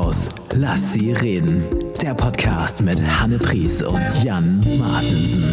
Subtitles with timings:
[0.00, 0.30] Haus.
[0.54, 1.62] Lass sie reden.
[2.00, 5.44] Der Podcast mit Hanne Pries und Jan Martensen.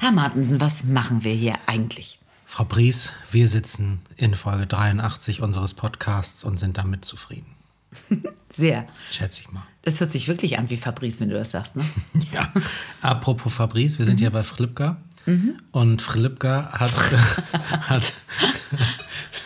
[0.00, 2.20] Herr Martensen, was machen wir hier eigentlich?
[2.46, 7.54] Frau Pries, wir sitzen in Folge 83 unseres Podcasts und sind damit zufrieden.
[8.50, 8.86] Sehr.
[9.10, 9.66] Schätze ich mal.
[9.82, 11.84] Das hört sich wirklich an wie Fabrice, wenn du das sagst, ne?
[12.32, 12.50] Ja.
[13.02, 14.96] Apropos Fabrice, wir sind ja bei Flipka.
[15.72, 16.90] Und Philippka hat,
[17.90, 18.14] hat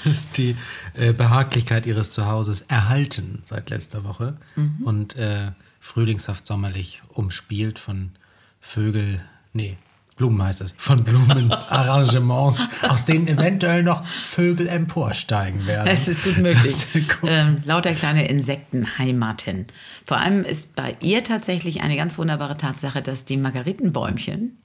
[0.37, 0.57] die
[0.95, 4.37] äh, Behaglichkeit ihres Zuhauses erhalten seit letzter Woche
[4.85, 8.13] und äh, frühlingshaft sommerlich umspielt von
[8.61, 9.21] Vögel,
[9.53, 9.77] nee,
[10.17, 15.89] Blumen heißt es, von Blumenarrangements, aus denen eventuell noch Vögel emporsteigen werden.
[15.89, 16.77] Es ist gut möglich.
[17.25, 19.67] Ähm, lauter kleine Insektenheimaten.
[20.05, 24.59] Vor allem ist bei ihr tatsächlich eine ganz wunderbare Tatsache, dass die Margaritenbäumchen,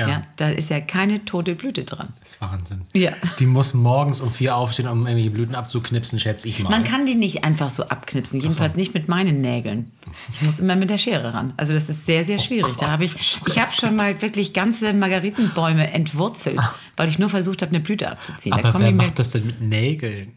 [0.00, 0.08] ja.
[0.08, 0.22] Ja.
[0.36, 2.08] da ist ja keine tote Blüte dran.
[2.20, 2.82] Das ist Wahnsinn.
[2.94, 3.12] Ja.
[3.38, 6.70] Die muss morgens um vier aufstehen, um irgendwelche Blüten abzuknipsen, schätze ich mal.
[6.70, 9.90] Man kann die nicht einfach so abknipsen, jedenfalls nicht mit meinen Nägeln.
[10.32, 11.52] Ich muss immer mit der Schere ran.
[11.56, 12.76] Also das ist sehr, sehr schwierig.
[12.76, 13.14] da habe ich,
[13.46, 16.60] ich habe schon mal wirklich ganze Margaritenbäume entwurzelt,
[16.96, 18.52] weil ich nur versucht habe, eine Blüte abzuziehen.
[18.52, 20.32] Aber wer macht das denn mit Nägeln?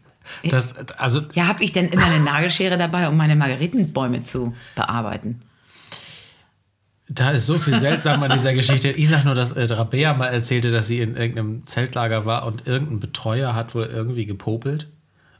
[0.48, 5.40] Das, also, Ja, habe ich denn immer eine Nagelschere dabei, um meine Margaritenbäume zu bearbeiten?
[7.08, 8.90] Da ist so viel seltsam an dieser Geschichte.
[8.90, 12.66] Ich sag nur, dass äh, Rabea mal erzählte, dass sie in irgendeinem Zeltlager war und
[12.66, 14.88] irgendein Betreuer hat wohl irgendwie gepopelt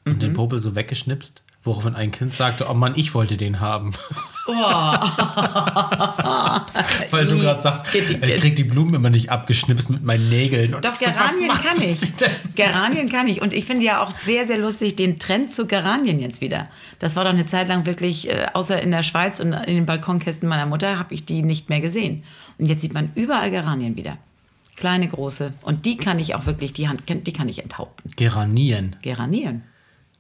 [0.05, 0.21] und Mhm.
[0.21, 3.93] den Popel so weggeschnipst, woraufhin ein Kind sagte, oh Mann, ich wollte den haben.
[7.11, 10.75] Weil du gerade sagst, ich krieg die Blumen immer nicht abgeschnipst mit meinen Nägeln.
[10.75, 12.13] Und Doch, so, Geranien kann ich.
[12.55, 13.41] Geranien kann ich.
[13.41, 16.69] Und ich finde ja auch sehr, sehr lustig den Trend zu Geranien jetzt wieder.
[16.99, 19.87] Das war doch eine Zeit lang wirklich, äh, außer in der Schweiz und in den
[19.87, 22.23] Balkonkästen meiner Mutter, habe ich die nicht mehr gesehen.
[22.59, 24.19] Und jetzt sieht man überall Geranien wieder.
[24.77, 25.55] Kleine, große.
[25.63, 28.11] Und die kann ich auch wirklich, die, Hand, die kann ich enthaupten.
[28.17, 28.97] Geranien.
[29.01, 29.63] Geranien.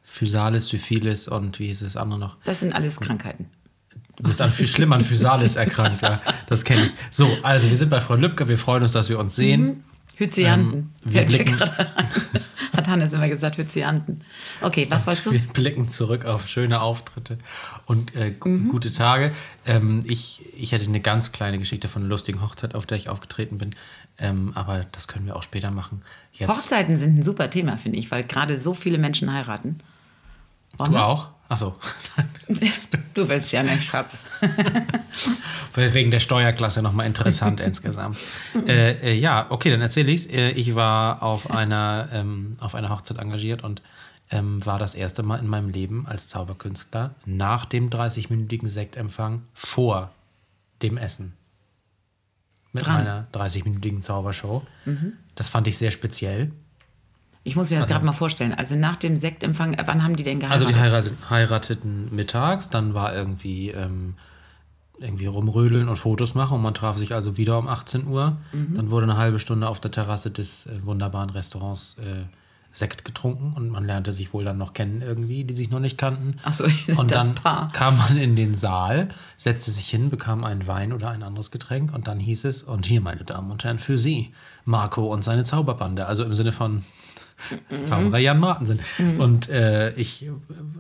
[0.05, 2.37] Physalis, Syphilis und wie hieß das andere noch?
[2.45, 3.47] Das sind alles Krankheiten.
[4.17, 6.21] Du bist an viel schlimm an Physalis erkrankt, ja.
[6.47, 6.93] Das kenne ich.
[7.11, 9.83] So, also wir sind bei Frau Lübcke, wir freuen uns, dass wir uns sehen.
[10.17, 10.93] Hyzianten.
[11.05, 11.59] Ähm, wir blicken-.
[12.77, 14.21] Hat Hannes immer gesagt, Hyzianten.
[14.61, 15.33] Okay, was wolltest du?
[15.33, 17.39] Wir blicken zurück auf schöne Auftritte
[17.87, 18.69] und äh, Mhm.
[18.69, 19.33] gute Tage.
[19.67, 23.09] Ähm, ich, ich hätte eine ganz kleine Geschichte von einer lustigen Hochzeit, auf der ich
[23.09, 23.71] aufgetreten bin.
[24.19, 26.03] Ähm, aber das können wir auch später machen.
[26.33, 29.79] Jetzt, Hochzeiten sind ein super Thema, finde ich, weil gerade so viele Menschen heiraten.
[30.79, 31.29] Wollen du auch?
[31.49, 31.75] Achso.
[33.15, 34.25] Du willst ja nicht, Schatz.
[35.75, 38.19] Wegen der Steuerklasse nochmal interessant insgesamt.
[38.67, 40.27] Äh, äh, ja, okay, dann erzähle ich's.
[40.27, 43.83] Äh, ich war auf einer, ähm, auf einer Hochzeit engagiert und
[44.31, 50.11] ähm, war das erste Mal in meinem Leben als Zauberkünstler nach dem 30-minütigen Sektempfang vor
[50.83, 51.35] dem Essen.
[52.73, 53.05] Mit Dran.
[53.05, 54.67] meiner 30-minütigen Zaubershow.
[55.37, 56.51] Das fand ich sehr speziell.
[57.47, 58.55] Ich muss mir das gerade mal vorstellen.
[58.55, 61.13] Also nach dem Sektempfang, äh, wann haben die denn Also geheiratet?
[61.13, 64.15] die heirat heirateten mittags, dann war irgendwie, ähm,
[64.99, 68.39] irgendwie rumrödeln und Fotos machen und man traf sich also wieder um 18 Uhr.
[68.53, 68.75] Mhm.
[68.75, 72.25] Dann wurde eine halbe Stunde auf der Terrasse des äh, wunderbaren Restaurants äh,
[72.73, 75.97] Sekt getrunken und man lernte sich wohl dann noch kennen irgendwie, die sich noch nicht
[75.97, 76.39] kannten.
[76.43, 76.65] Ach so,
[76.97, 77.71] und das dann Paar.
[77.73, 81.95] kam man in den Saal, setzte sich hin, bekam einen Wein oder ein anderes Getränk
[81.95, 84.33] und dann hieß es, und hier, meine Damen und Herren, für Sie,
[84.65, 86.07] Marco und seine Zauberbande.
[86.07, 86.85] Also im Sinne von
[87.83, 88.79] Zauberer Jan Martensen.
[88.99, 89.21] Mhm.
[89.21, 90.31] Und äh, ich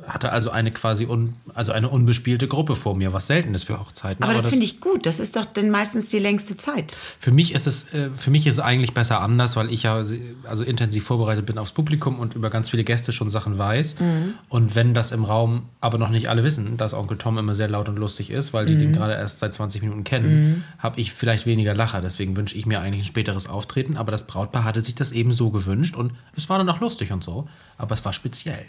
[0.06, 3.78] hatte also eine quasi un, also eine unbespielte Gruppe vor mir, was selten ist für
[3.78, 4.24] Hochzeiten.
[4.24, 5.06] Aber das finde ich gut.
[5.06, 6.96] Das ist doch dann meistens die längste Zeit.
[7.20, 9.96] Für mich ist es, äh, für mich ist es eigentlich besser anders, weil ich ja
[9.96, 14.00] also intensiv vorbereitet bin aufs Publikum und über ganz viele Gäste schon Sachen weiß.
[14.00, 14.34] Mhm.
[14.48, 17.68] Und wenn das im Raum aber noch nicht alle wissen, dass Onkel Tom immer sehr
[17.68, 18.94] laut und lustig ist, weil die den Mhm.
[18.94, 22.00] gerade erst seit 20 Minuten kennen, habe ich vielleicht weniger Lacher.
[22.00, 23.96] Deswegen wünsche ich mir eigentlich ein späteres Auftreten.
[23.96, 27.12] Aber das Brautpaar hatte sich das eben so gewünscht und es war dann auch lustig
[27.12, 27.48] und so.
[27.78, 28.66] Aber es war speziell.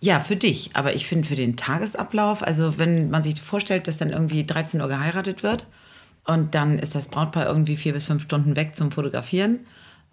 [0.00, 0.70] Ja, für dich.
[0.74, 4.80] Aber ich finde für den Tagesablauf, also wenn man sich vorstellt, dass dann irgendwie 13
[4.80, 5.66] Uhr geheiratet wird
[6.24, 9.60] und dann ist das Brautpaar irgendwie vier bis fünf Stunden weg zum Fotografieren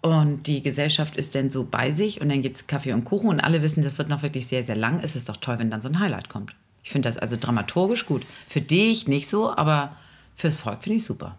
[0.00, 3.28] und die Gesellschaft ist dann so bei sich und dann gibt es Kaffee und Kuchen
[3.28, 5.00] und alle wissen, das wird noch wirklich sehr, sehr lang.
[5.02, 6.54] Es ist doch toll, wenn dann so ein Highlight kommt.
[6.82, 8.26] Ich finde das also dramaturgisch gut.
[8.46, 9.96] Für dich nicht so, aber
[10.34, 11.38] fürs Volk finde ich super.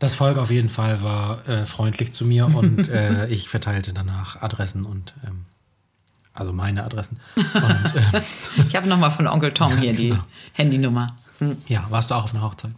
[0.00, 4.40] Das Volk auf jeden Fall war äh, freundlich zu mir und äh, ich verteilte danach
[4.42, 5.44] Adressen und ähm,
[6.34, 7.20] also meine Adressen.
[7.36, 8.22] Und ähm,
[8.68, 10.22] Ich habe nochmal von Onkel Tom hier die Genau.
[10.54, 11.16] Handynummer.
[11.68, 12.72] ja, warst du auch auf einer Hochzeit?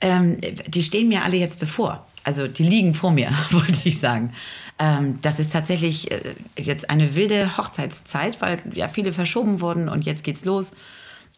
[0.00, 2.06] Ähm, die stehen mir alle jetzt bevor.
[2.24, 4.32] Also die liegen vor mir, wollte ich sagen.
[4.78, 10.06] Ähm, das ist tatsächlich äh, jetzt eine wilde Hochzeitszeit, weil ja viele verschoben wurden und
[10.06, 10.72] jetzt geht's los.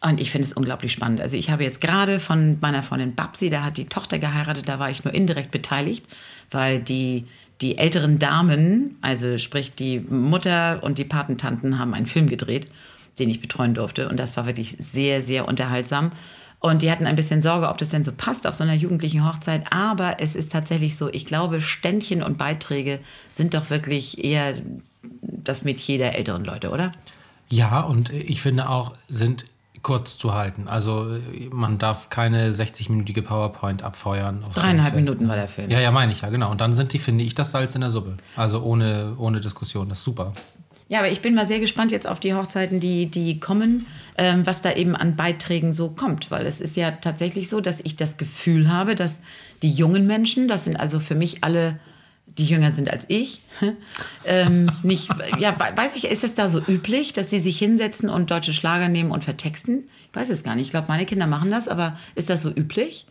[0.03, 1.21] Und ich finde es unglaublich spannend.
[1.21, 4.79] Also ich habe jetzt gerade von meiner Freundin Babsi, da hat die Tochter geheiratet, da
[4.79, 6.05] war ich nur indirekt beteiligt,
[6.49, 7.25] weil die,
[7.61, 12.67] die älteren Damen, also sprich die Mutter und die Patentanten, haben einen Film gedreht,
[13.19, 14.09] den ich betreuen durfte.
[14.09, 16.11] Und das war wirklich sehr, sehr unterhaltsam.
[16.59, 19.27] Und die hatten ein bisschen Sorge, ob das denn so passt auf so einer jugendlichen
[19.27, 19.65] Hochzeit.
[19.71, 22.99] Aber es ist tatsächlich so, ich glaube, Ständchen und Beiträge
[23.31, 24.55] sind doch wirklich eher
[25.21, 26.91] das Metier der älteren Leute, oder?
[27.49, 29.45] Ja, und ich finde auch, sind
[29.81, 30.67] kurz zu halten.
[30.67, 31.17] Also
[31.51, 34.43] man darf keine 60-minütige PowerPoint abfeuern.
[34.53, 34.95] Dreieinhalb.
[34.95, 35.69] Minuten war der Film.
[35.69, 36.51] Ja, ja, meine ich ja, genau.
[36.51, 38.17] Und dann sind die, finde ich, das Salz in der Suppe.
[38.35, 39.89] Also ohne, ohne Diskussion.
[39.89, 40.33] Das ist super.
[40.91, 43.87] Ja, aber ich bin mal sehr gespannt jetzt auf die Hochzeiten, die, die kommen,
[44.17, 46.29] ähm, was da eben an Beiträgen so kommt.
[46.31, 49.21] Weil es ist ja tatsächlich so, dass ich das Gefühl habe, dass
[49.61, 51.79] die jungen Menschen, das sind also für mich alle,
[52.37, 53.41] die jünger sind als ich,
[54.25, 58.09] ähm, nicht, ja, we- weiß ich, ist es da so üblich, dass sie sich hinsetzen
[58.09, 59.85] und deutsche Schlager nehmen und vertexten?
[60.09, 60.65] Ich weiß es gar nicht.
[60.67, 63.05] Ich glaube, meine Kinder machen das, aber ist das so üblich?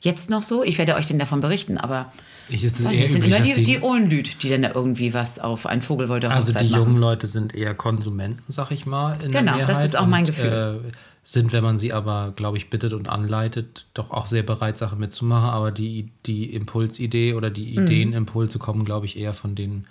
[0.00, 0.62] Jetzt noch so?
[0.62, 2.12] Ich werde euch denn davon berichten, aber
[2.48, 5.12] Ich, es weiß es sind üblich, immer die, die, die Ohlenlüt, die dann da irgendwie
[5.12, 6.82] was auf ein Vogel wollte also Hochzeit die machen.
[6.84, 9.18] jungen Leute sind eher Konsumenten, sag ich mal.
[9.18, 10.82] Genau, das ist auch mein und, Gefühl.
[10.86, 10.92] Äh,
[11.24, 14.98] sind, wenn man sie aber, glaube ich, bittet und anleitet, doch auch sehr bereit, Sachen
[14.98, 15.50] mitzumachen.
[15.50, 17.84] Aber die, die Impulsidee oder die Mhm.
[17.84, 19.84] Ideenimpulse kommen, glaube ich, eher von den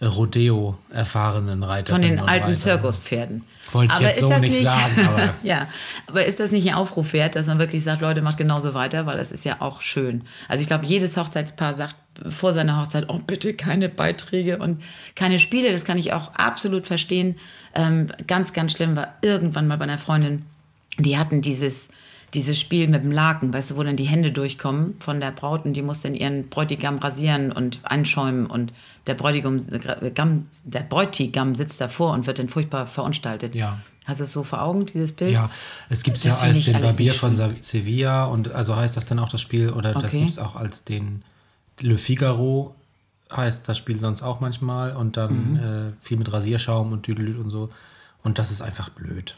[0.00, 1.94] Rodeo-erfahrenen Reitern.
[1.94, 3.44] Von den alten Zirkuspferden.
[3.72, 5.66] Wollte ich jetzt so das nicht sagen, aber- ja,
[6.06, 9.04] aber ist das nicht ein Aufruf wert, dass man wirklich sagt, Leute, macht genauso weiter,
[9.06, 10.22] weil das ist ja auch schön.
[10.48, 11.96] Also ich glaube, jedes Hochzeitspaar sagt
[12.28, 14.82] vor seiner Hochzeit, oh bitte keine Beiträge und
[15.14, 15.70] keine Spiele.
[15.70, 17.36] Das kann ich auch absolut verstehen.
[17.74, 20.44] Ähm, ganz, ganz schlimm war irgendwann mal bei einer Freundin,
[20.98, 21.88] die hatten dieses,
[22.34, 25.64] dieses Spiel mit dem Laken, weißt du, wo dann die Hände durchkommen von der Braut
[25.64, 28.72] und die muss dann ihren Bräutigam rasieren und einschäumen und
[29.06, 29.60] der Bräutigam,
[30.64, 33.54] der Bräutigam sitzt davor und wird dann furchtbar verunstaltet.
[33.54, 33.78] Ja.
[34.04, 35.32] Hast du es so vor Augen, dieses Bild?
[35.32, 35.50] Ja,
[35.90, 39.18] es gibt es Das ja als den Barbier von Sevilla und also heißt das dann
[39.18, 40.18] auch das Spiel oder das Okay.
[40.20, 41.22] gibt es auch als den
[41.80, 42.74] Le Figaro
[43.30, 45.56] heißt das Spiel sonst auch manchmal und dann Mhm.
[45.56, 47.68] äh, viel mit Rasierschaum und Düdelüt und so
[48.22, 49.36] und das ist einfach blöd.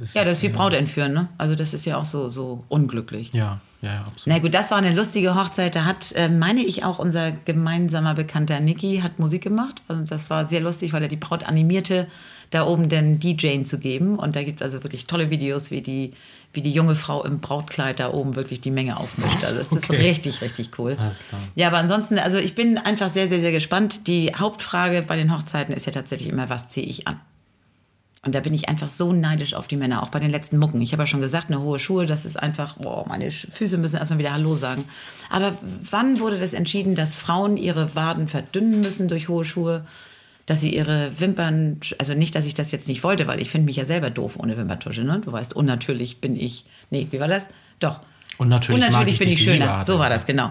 [0.00, 1.28] Ist Ja, das ist wie Braut entführen, ne?
[1.38, 3.30] Also das ist ja auch so, so unglücklich.
[3.32, 4.26] ja, ja, absolut.
[4.26, 5.74] Na gut, das war eine lustige Hochzeit.
[5.76, 9.82] Da hat, äh, meine ich, auch unser gemeinsamer Bekannter Niki hat Musik gemacht.
[9.88, 12.06] Also das war sehr lustig, weil er die Braut animierte,
[12.50, 14.18] da oben den DJing zu geben.
[14.18, 16.14] Und da gibt es also wirklich tolle Videos, wie die,
[16.54, 19.44] wie die junge Frau im Brautkleid da oben wirklich die Menge aufmischt.
[19.44, 20.00] Also das ist Okay.
[20.00, 20.96] richtig, richtig cool.
[20.98, 21.40] Alles klar.
[21.54, 24.06] Ja, aber ansonsten, also ich bin einfach sehr, sehr, sehr gespannt.
[24.08, 27.20] Die Hauptfrage bei den Hochzeiten ist ja tatsächlich immer, was ziehe ich an?
[28.24, 30.80] Und da bin ich einfach so neidisch auf die Männer, auch bei den letzten Mucken.
[30.80, 33.96] Ich habe ja schon gesagt, eine hohe Schuhe, das ist einfach, boah, meine Füße müssen
[33.96, 34.84] erstmal wieder Hallo sagen.
[35.30, 35.56] Aber
[35.90, 39.84] wann wurde das entschieden, dass Frauen ihre Waden verdünnen müssen durch hohe Schuhe?
[40.46, 43.64] Dass sie ihre Wimpern, also nicht, dass ich das jetzt nicht wollte, weil ich finde
[43.64, 45.22] mich ja selber doof ohne Wimperntusche, ne?
[45.24, 47.48] Du weißt, unnatürlich bin ich, nee, wie war das?
[47.78, 48.00] Doch.
[48.36, 49.84] Unnatürlich ich bin ich lieber, schöner.
[49.84, 50.12] So war gesagt.
[50.12, 50.50] das, genau.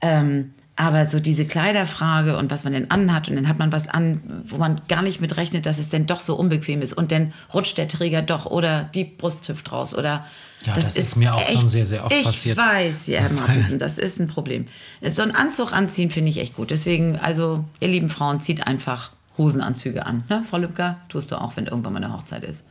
[0.00, 3.88] Ähm, aber so diese Kleiderfrage und was man denn anhat und dann hat man was
[3.88, 7.12] an, wo man gar nicht mit rechnet, dass es denn doch so unbequem ist und
[7.12, 10.24] dann rutscht der Träger doch oder die Brust hüpft raus oder
[10.64, 12.58] Ja, das ist mir auch schon sehr, sehr oft ich passiert.
[12.58, 14.66] Ich weiß, ja, Herr Martensen, das ist ein Problem.
[15.08, 16.70] So einen Anzug anziehen finde ich echt gut.
[16.70, 20.24] Deswegen, also ihr lieben Frauen, zieht einfach Hosenanzüge an.
[20.30, 20.42] Ne?
[20.48, 22.64] Frau Lübcker, tust du auch, wenn irgendwann mal eine Hochzeit ist.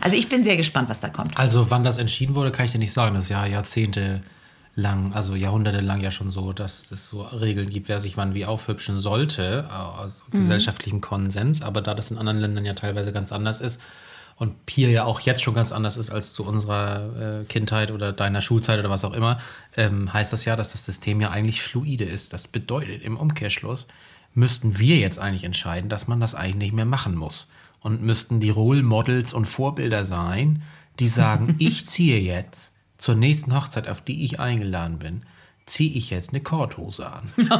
[0.00, 1.36] Also ich bin sehr gespannt, was da kommt.
[1.38, 3.14] Also wann das entschieden wurde, kann ich dir nicht sagen.
[3.14, 4.20] Das ist ja Jahrzehnte
[4.76, 8.34] lang, also Jahrhunderte lang ja schon so, dass es so Regeln gibt, wer sich wann
[8.34, 10.38] wie aufhübschen sollte, äh, aus Mhm.
[10.38, 11.62] gesellschaftlichem Konsens.
[11.62, 13.80] Aber da das in anderen Ländern ja teilweise ganz anders ist
[14.36, 18.12] und hier ja auch jetzt schon ganz anders ist als zu unserer äh, Kindheit oder
[18.12, 19.38] deiner Schulzeit oder was auch immer,
[19.78, 22.34] ähm, heißt das ja, dass das System ja eigentlich fluide ist.
[22.34, 23.86] Das bedeutet im Umkehrschluss,
[24.34, 27.48] müssten wir jetzt eigentlich entscheiden, dass man das eigentlich nicht mehr machen muss.
[27.80, 30.62] Und müssten die Role Models und Vorbilder sein,
[30.98, 35.22] die sagen, ich ziehe jetzt zur nächsten Hochzeit, auf die ich eingeladen bin,
[35.66, 37.28] ziehe ich jetzt eine Korthose an.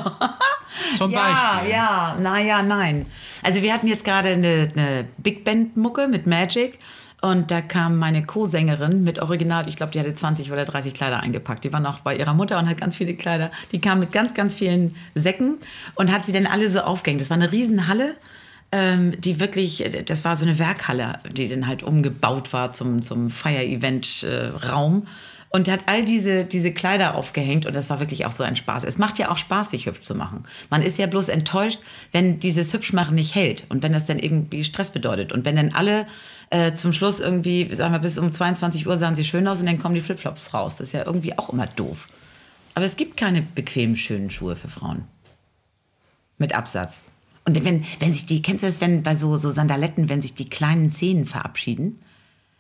[0.97, 1.71] Zum Ja, Beispiel.
[1.73, 3.07] ja, naja, nein.
[3.43, 6.79] Also wir hatten jetzt gerade eine, eine Big Band Mucke mit Magic
[7.21, 11.21] und da kam meine Co-Sängerin mit Original, ich glaube, die hatte 20 oder 30 Kleider
[11.21, 11.65] eingepackt.
[11.65, 13.51] Die war noch bei ihrer Mutter und hat ganz viele Kleider.
[13.73, 15.57] Die kam mit ganz, ganz vielen Säcken
[15.95, 17.21] und hat sie dann alle so aufgehängt.
[17.21, 18.17] Das war eine Riesenhalle.
[18.73, 23.31] Ähm, die wirklich, das war so eine Werkhalle, die dann halt umgebaut war zum, zum
[23.31, 25.07] Fire-Event-Raum.
[25.51, 28.85] Und hat all diese, diese Kleider aufgehängt und das war wirklich auch so ein Spaß.
[28.85, 30.43] Es macht ja auch Spaß, sich hübsch zu machen.
[30.69, 31.79] Man ist ja bloß enttäuscht,
[32.13, 35.33] wenn dieses Hübschmachen nicht hält und wenn das dann irgendwie Stress bedeutet.
[35.33, 36.07] Und wenn dann alle
[36.51, 39.67] äh, zum Schluss irgendwie, sagen wir, bis um 22 Uhr sahen sie schön aus und
[39.67, 40.77] dann kommen die Flipflops raus.
[40.77, 42.09] Das ist ja irgendwie auch immer doof.
[42.75, 45.05] Aber es gibt keine bequemen, schönen Schuhe für Frauen.
[46.37, 47.13] Mit Absatz.
[47.47, 50.35] Und wenn, wenn sich die, kennst du das, wenn bei so, so Sandaletten, wenn sich
[50.35, 52.01] die kleinen Zehen verabschieden?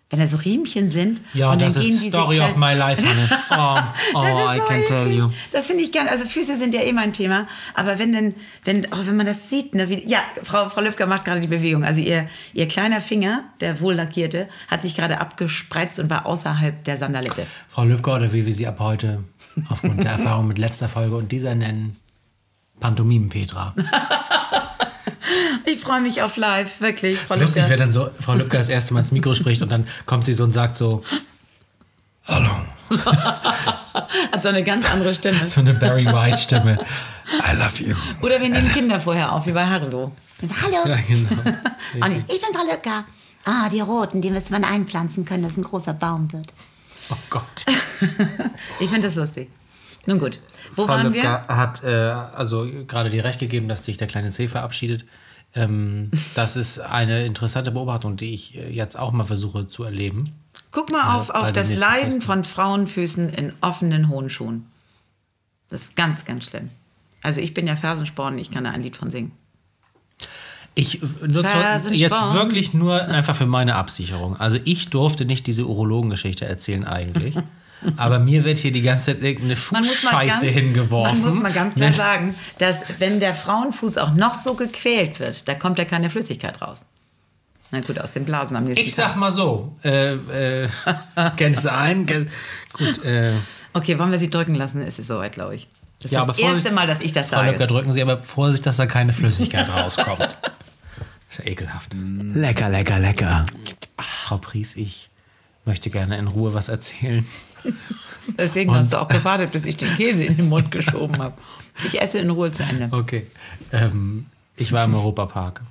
[0.08, 1.20] Wenn da so Riemchen sind.
[1.34, 3.28] Ja, und dann das gehen ist diese Story of my life, Hanne.
[3.50, 3.80] Oh,
[4.14, 5.28] oh Das I so can tell you.
[5.50, 6.06] Das finde ich gern.
[6.06, 7.48] Also Füße sind ja eh mein Thema.
[7.74, 11.06] Aber wenn denn, wenn, oh, wenn man das sieht, ne, wie, ja, Frau, Frau Lübcker
[11.06, 11.82] macht gerade die Bewegung.
[11.82, 16.84] Also ihr, ihr kleiner Finger, der wohl lackierte, hat sich gerade abgespreizt und war außerhalb
[16.84, 17.44] der Sandalette.
[17.68, 19.24] Frau Lübcke, oder wie wir sie ab heute
[19.68, 21.96] aufgrund der Erfahrung mit letzter Folge und dieser nennen,
[22.78, 23.74] Pantomimen-Petra.
[25.64, 28.94] Ich freue mich auf live, wirklich, Frau Lustig, wenn dann so Frau Lübcke das erste
[28.94, 31.02] Mal ins Mikro spricht und dann kommt sie so und sagt so,
[32.24, 32.50] Hallo.
[34.32, 35.46] Hat so eine ganz andere Stimme.
[35.46, 36.78] So eine Barry White-Stimme.
[37.26, 37.94] I love you.
[38.22, 40.12] Oder wir nehmen Kinder vorher auf, wie bei Harlow.
[40.62, 41.30] Hallo, Ja, genau.
[42.06, 43.04] und ich bin Frau Lücker.
[43.44, 46.52] Ah, die roten, die müsste man einpflanzen können, dass ein großer Baum wird.
[47.10, 47.64] Oh Gott.
[48.80, 49.50] Ich finde das lustig.
[50.06, 50.38] Nun gut,
[50.74, 51.48] wo Frau waren Lübcke wir?
[51.48, 55.04] hat äh, also gerade dir recht gegeben, dass sich der kleine C verabschiedet.
[55.54, 60.32] Ähm, das ist eine interessante Beobachtung, die ich äh, jetzt auch mal versuche zu erleben.
[60.70, 62.22] Guck mal auf, bei auf das Leiden Festen.
[62.22, 64.66] von Frauenfüßen in offenen hohen Schuhen.
[65.68, 66.70] Das ist ganz, ganz schlimm.
[67.22, 69.32] Also ich bin ja Fersensporn, ich kann da ein Lied von singen.
[70.76, 71.48] Ich nutze
[71.92, 74.36] jetzt wirklich nur einfach für meine Absicherung.
[74.36, 77.34] Also ich durfte nicht diese Urologengeschichte erzählen eigentlich.
[77.96, 81.20] Aber mir wird hier die ganze Zeit irgendeine Fußscheiße hingeworfen.
[81.22, 81.94] man muss mal ganz klar Ne?
[81.94, 86.60] sagen, dass wenn der Frauenfuß auch noch so gequält wird, da kommt ja keine Flüssigkeit
[86.62, 86.84] raus.
[87.70, 89.10] Na gut, aus den Blasen am nächsten Ich Tag.
[89.10, 90.68] sag mal so, äh, äh,
[91.36, 92.06] kennst du einen?
[92.06, 92.28] Kenn-
[92.72, 93.32] Gut, äh,
[93.72, 94.80] Okay, wollen wir sie drücken lassen?
[94.82, 95.68] Es ist soweit, glaube ich.
[96.00, 97.66] Das Ja, ist aber das erste Mal, dass ich das Frau Löcker, sage.
[97.66, 100.20] drücken Sie aber Vorsicht, dass da keine Flüssigkeit rauskommt.
[100.20, 100.30] Das
[101.30, 101.90] ist ja ekelhaft.
[101.94, 103.44] Lecker, lecker, lecker.
[103.98, 105.10] Frau Pries, ich
[105.64, 107.26] möchte gerne in Ruhe was erzählen.
[108.38, 111.34] Deswegen hast du auch gewartet, bis ich den Käse in den Mund geschoben habe.
[111.86, 112.88] Ich esse in Ruhe zu Ende.
[112.90, 113.26] Okay.
[113.72, 115.62] Ähm, ich war im Europapark.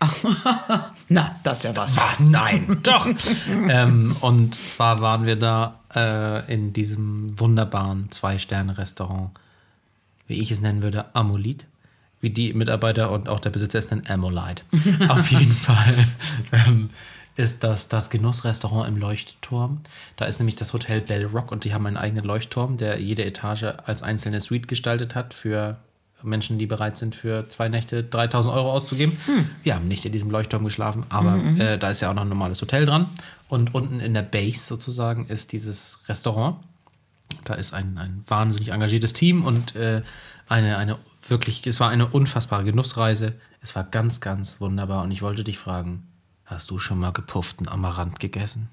[1.08, 1.96] Na, das ist ja was.
[1.98, 3.06] Ach nein, doch.
[3.68, 9.30] ähm, und zwar waren wir da äh, in diesem wunderbaren Zwei-Sterne-Restaurant,
[10.26, 11.66] wie ich es nennen würde, Amolit.
[12.20, 14.62] Wie die Mitarbeiter und auch der Besitzer es nennen, Amolite.
[15.08, 15.92] Auf jeden Fall
[16.52, 16.90] ähm,
[17.36, 19.80] ist das das Genussrestaurant im Leuchtturm.
[20.16, 23.24] Da ist nämlich das Hotel Bell Rock und die haben einen eigenen Leuchtturm, der jede
[23.24, 25.78] Etage als einzelne Suite gestaltet hat für
[26.22, 29.16] Menschen, die bereit sind, für zwei Nächte 3000 Euro auszugeben.
[29.62, 32.28] Wir haben nicht in diesem Leuchtturm geschlafen, aber äh, da ist ja auch noch ein
[32.28, 33.06] normales Hotel dran.
[33.48, 36.56] Und unten in der Base sozusagen ist dieses Restaurant.
[37.44, 40.02] Da ist ein, ein wahnsinnig engagiertes Team und äh,
[40.48, 40.98] eine, eine
[41.28, 43.34] wirklich, es war eine unfassbare Genussreise.
[43.60, 45.02] Es war ganz, ganz wunderbar.
[45.02, 46.06] Und ich wollte dich fragen,
[46.52, 48.68] hast du schon mal gepufften Amaranth gegessen?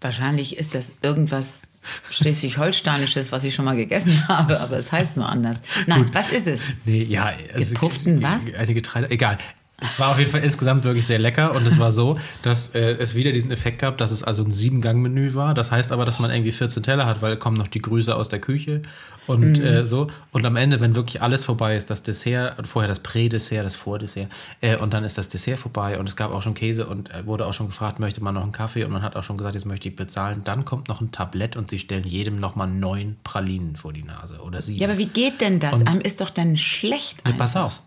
[0.00, 1.70] Wahrscheinlich ist das irgendwas
[2.10, 5.62] Schleswig-Holsteinisches, was ich schon mal gegessen habe, aber es heißt nur anders.
[5.86, 6.64] Nein, was ist es?
[6.84, 7.32] Nee, ja.
[7.54, 8.52] Also, Gepufften was?
[8.52, 9.38] Eine Getreide, egal.
[9.82, 12.92] Es war auf jeden Fall insgesamt wirklich sehr lecker und es war so, dass äh,
[12.98, 15.54] es wieder diesen Effekt gab, dass es also ein Sieben-Gang-Menü war.
[15.54, 18.28] Das heißt aber, dass man irgendwie 14 Teller hat, weil kommen noch die Grüße aus
[18.28, 18.82] der Küche
[19.26, 20.08] und äh, so.
[20.32, 24.28] Und am Ende, wenn wirklich alles vorbei ist, das Dessert, vorher das Prä-Dessert, das Vordessert
[24.60, 27.26] äh, und dann ist das Dessert vorbei und es gab auch schon Käse und äh,
[27.26, 29.54] wurde auch schon gefragt, möchte man noch einen Kaffee und man hat auch schon gesagt,
[29.54, 30.42] jetzt möchte ich bezahlen.
[30.44, 34.38] Dann kommt noch ein Tablett und sie stellen jedem nochmal neun Pralinen vor die Nase
[34.40, 34.80] oder sieben.
[34.80, 35.78] Ja, aber wie geht denn das?
[35.78, 37.24] Und- Einem ist doch dann schlecht.
[37.24, 37.38] Einfach.
[37.38, 37.80] pass auf.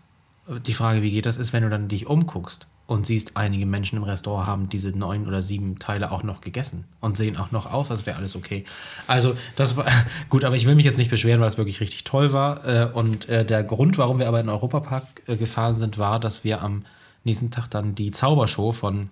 [0.64, 3.96] Die Frage, wie geht das, ist, wenn du dann dich umguckst und siehst, einige Menschen
[3.96, 7.72] im Restaurant haben diese neun oder sieben Teile auch noch gegessen und sehen auch noch
[7.72, 8.64] aus, als wäre alles okay.
[9.08, 9.86] Also, das war
[10.28, 12.64] gut, aber ich will mich jetzt nicht beschweren, weil es wirklich richtig toll war.
[12.64, 16.20] Äh, Und äh, der Grund, warum wir aber in den Europapark äh, gefahren sind, war,
[16.20, 16.84] dass wir am
[17.24, 19.10] nächsten Tag dann die Zaubershow von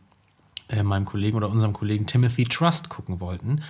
[0.82, 3.60] meinem Kollegen oder unserem Kollegen Timothy Trust gucken wollten,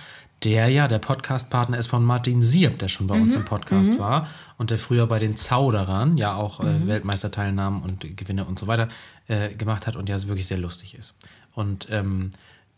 [0.45, 4.27] der ja der Podcastpartner ist von Martin Sieb, der schon bei uns im Podcast war
[4.57, 8.87] und der früher bei den Zauderern ja auch äh, Weltmeisterteilnahmen und Gewinne und so weiter
[9.27, 11.17] äh, gemacht hat und ja wirklich sehr lustig ist.
[11.53, 12.31] Und ähm,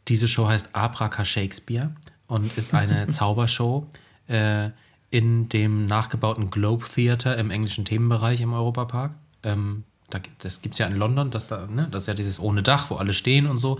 [0.07, 1.91] diese Show heißt Abraka Shakespeare
[2.27, 3.85] und ist eine Zaubershow
[4.27, 4.69] äh,
[5.09, 9.11] in dem nachgebauten Globe Theater im englischen Themenbereich im Europapark.
[9.43, 12.39] Ähm, da, das gibt es ja in London, das, da, ne, das ist ja dieses
[12.39, 13.79] ohne Dach, wo alle stehen und so,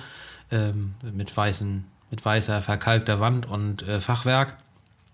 [0.51, 4.57] ähm, mit, weißen, mit weißer, verkalkter Wand und äh, Fachwerk.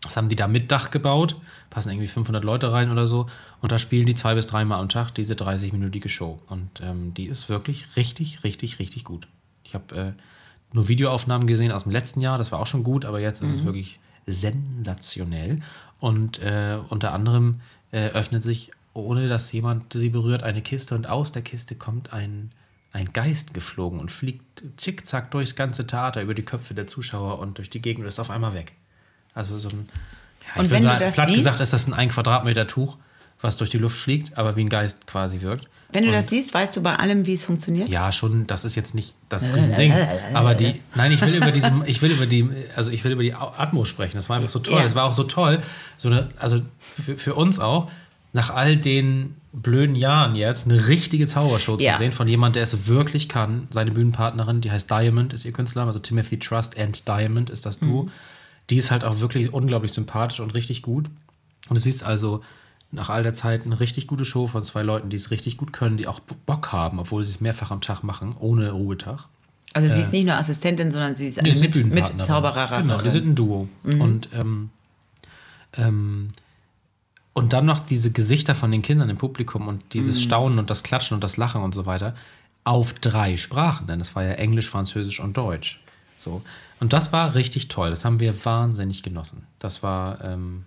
[0.02, 1.38] Das haben die da mit Dach gebaut,
[1.70, 3.28] passen irgendwie 500 Leute rein oder so.
[3.62, 6.40] Und da spielen die zwei bis dreimal am Tag diese 30-minütige Show.
[6.48, 9.28] Und ähm, die ist wirklich richtig, richtig, richtig gut.
[9.64, 10.12] Ich habe äh,
[10.74, 13.52] nur Videoaufnahmen gesehen aus dem letzten Jahr, das war auch schon gut, aber jetzt ist
[13.52, 15.60] es wirklich sensationell.
[16.00, 21.08] Und äh, unter anderem äh, öffnet sich, ohne dass jemand sie berührt, eine Kiste und
[21.08, 22.52] aus der Kiste kommt ein,
[22.94, 27.58] ein Geist geflogen und fliegt zickzack durchs ganze Theater über die Köpfe der Zuschauer und
[27.58, 28.74] durch die Gegend und ist auf einmal weg.
[29.34, 29.90] Also so ein,
[30.48, 32.10] ja, Und ich wenn würde du sagen, das platt siehst- gesagt ist das ein ein
[32.10, 32.98] Quadratmeter Tuch,
[33.42, 35.68] was durch die Luft fliegt, aber wie ein Geist quasi wirkt.
[35.92, 37.90] Wenn du Und- das siehst, weißt du bei allem, wie es funktioniert?
[37.90, 39.94] ja, schon, das ist jetzt nicht das Riesending.
[40.34, 43.22] Aber die, nein, ich will über diese, ich will über die, also ich will über
[43.24, 44.16] die Atmo sprechen.
[44.18, 44.80] Das war einfach so toll.
[44.80, 44.86] Ja.
[44.86, 45.62] Es war auch so toll,
[45.98, 47.92] so eine, also für, für uns auch,
[48.34, 51.94] nach all den blöden Jahren jetzt, eine richtige Zaubershow Ja.
[51.94, 53.68] zu sehen von jemand, der es wirklich kann.
[53.70, 57.80] Seine Bühnenpartnerin, die heißt Diamond, ist ihr Künstlername, also Timothy Trust and Diamond ist das
[57.80, 58.10] Duo.
[58.72, 61.06] Die ist halt auch wirklich unglaublich sympathisch und richtig gut.
[61.70, 62.42] Und du siehst also
[62.92, 65.72] nach all der Zeit eine richtig gute Show von zwei Leuten, die es richtig gut
[65.72, 69.28] können, die auch Bock haben, obwohl sie es mehrfach am Tag machen, ohne Ruhetag.
[69.74, 72.25] Also sie ist nicht nur Assistentin, sondern sie ist eine mit, mit.
[72.25, 72.82] Zaubererin.
[72.88, 73.68] Genau, die sind ein Duo.
[73.84, 74.70] Und, ähm,
[75.74, 76.30] ähm,
[77.34, 80.84] und dann noch diese Gesichter von den Kindern im Publikum und dieses Staunen und das
[80.84, 82.13] Klatschen und das Lachen und so weiter
[82.63, 85.82] auf drei Sprachen, denn es war ja Englisch, Französisch und Deutsch.
[86.18, 86.42] So.
[86.80, 87.90] Und das war richtig toll.
[87.90, 89.46] Das haben wir wahnsinnig genossen.
[89.60, 90.24] Das war.
[90.24, 90.66] Ähm,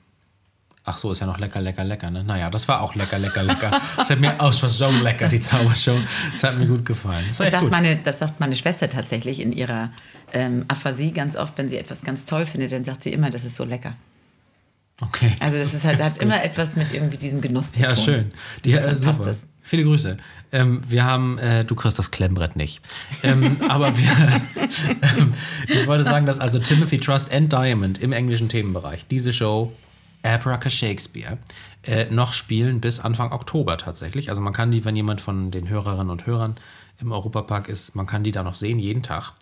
[0.89, 2.23] Ach so, ist ja noch lecker, lecker, lecker, ne?
[2.23, 3.73] Naja, das war auch lecker, lecker, lecker.
[3.97, 5.97] Das hat mir aus, was so lecker, die Zaubershow.
[6.31, 7.25] Das hat mir gut gefallen.
[7.29, 7.73] Das, Das sagt, gut.
[7.73, 9.91] meine, das sagt meine Schwester tatsächlich in ihrer
[10.33, 13.45] ähm, Aphasie ganz oft, wenn sie etwas ganz toll findet, dann sagt sie immer, das
[13.45, 13.95] ist so lecker.
[15.03, 15.33] Okay.
[15.41, 18.05] Also das ist halt, hat immer etwas mit irgendwie diesem Genuss zu Ja, tun.
[18.05, 18.33] schön.
[18.65, 19.31] Die, äh, passt super.
[19.31, 19.49] es.
[19.63, 20.17] Viele Grüße.
[20.53, 22.81] Ähm, wir haben, äh, du kriegst das Klemmbrett nicht.
[23.23, 24.41] Ähm, aber wir,
[25.19, 25.35] ähm,
[25.69, 29.73] ich wollte sagen, dass also Timothy Trust and Diamond im englischen Themenbereich diese Show
[30.23, 31.37] Abraca Shakespeare
[31.83, 34.31] äh, noch spielen bis Anfang Oktober tatsächlich.
[34.31, 36.57] Also man kann die, wenn jemand von den Hörerinnen und Hörern
[37.01, 39.33] im Europapark ist, man kann die da noch sehen, jeden Tag.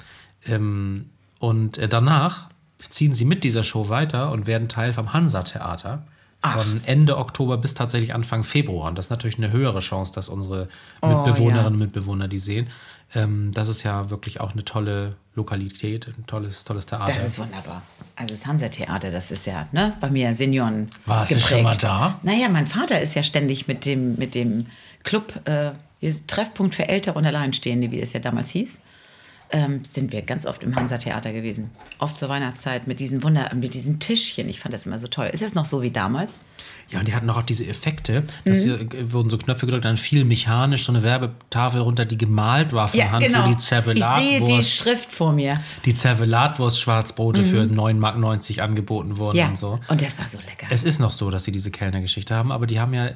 [0.46, 2.48] Ähm, und äh, danach
[2.90, 6.04] ziehen sie mit dieser Show weiter und werden Teil vom Hansa-Theater
[6.52, 8.88] von Ende Oktober bis tatsächlich Anfang Februar.
[8.88, 10.68] Und das ist natürlich eine höhere Chance, dass unsere
[11.02, 12.68] Mitbewohnerinnen und Mitbewohner die sehen.
[13.14, 17.12] Ähm, das ist ja wirklich auch eine tolle Lokalität, ein tolles, tolles Theater.
[17.12, 17.82] Das ist wunderbar.
[18.16, 21.54] Also das Hansa-Theater, das ist ja ne, bei mir Senioren Warst du geprägt.
[21.54, 22.18] schon mal da?
[22.22, 24.66] Naja, mein Vater ist ja ständig mit dem, mit dem
[25.02, 25.72] Club äh,
[26.26, 28.78] Treffpunkt für Ältere und Alleinstehende, wie es ja damals hieß,
[29.50, 31.70] ähm, sind wir ganz oft im Hansa-Theater gewesen.
[31.98, 34.48] Oft zur Weihnachtszeit mit diesen Wunder, mit diesen Tischchen.
[34.48, 35.26] Ich fand das immer so toll.
[35.32, 36.38] Ist es noch so wie damals?
[36.90, 38.24] Ja, und die hatten auch diese Effekte.
[38.44, 38.62] dass Mhm.
[38.62, 42.72] hier, äh, wurden so Knöpfe gedrückt, dann fiel mechanisch so eine Werbetafel runter, die gemalt
[42.74, 43.48] war von Hand, wo die genau.
[43.48, 43.94] Ich sehe die
[44.44, 45.58] Zervelatwurst, Schrift vor mir.
[45.86, 49.40] die Zervelatwurst Schwarzbrote für 9,90 Mark angeboten wurden Mhm.
[49.40, 49.80] Ja, und so.
[49.88, 50.66] und das war so lecker.
[50.68, 53.08] Es ist noch so, dass sie diese Kellnergeschichte haben, aber die haben ja,